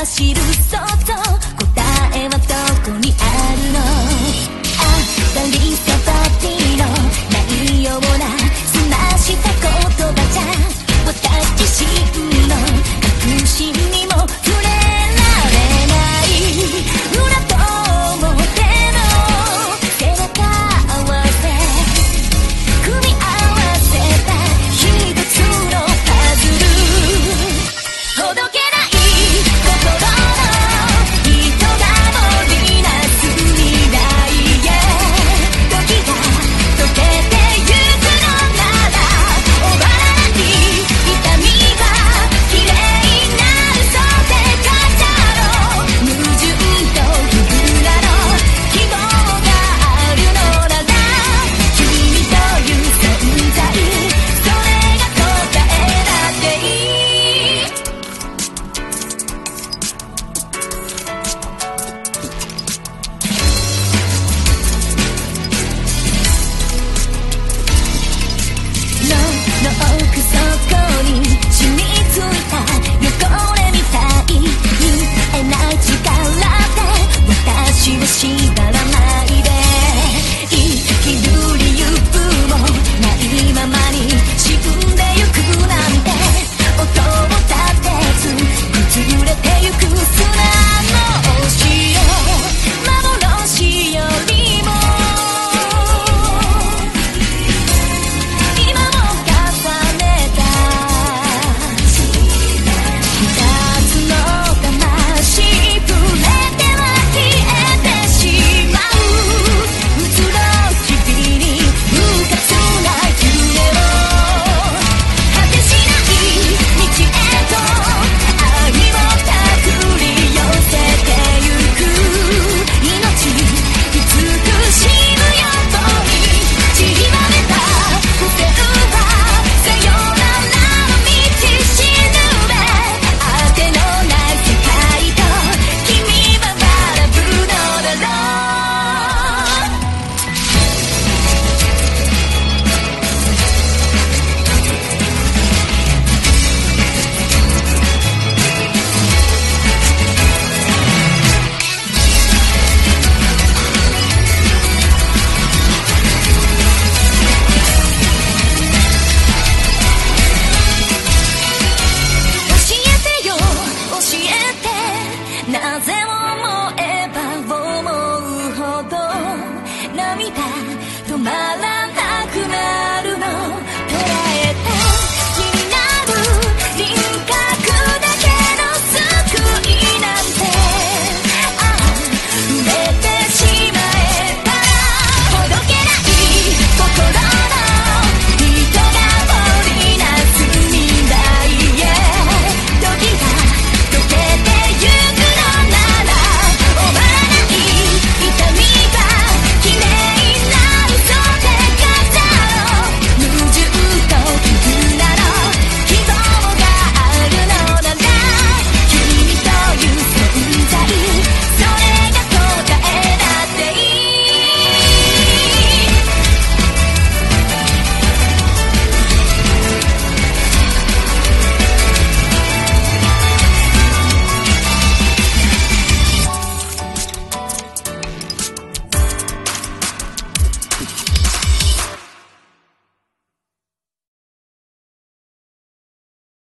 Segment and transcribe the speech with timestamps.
[0.00, 1.12] 走るそっと
[1.66, 1.82] 答
[2.18, 3.12] えはどこに